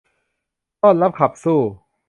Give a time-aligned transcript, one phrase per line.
[0.81, 1.59] ต้อนรับขับสู้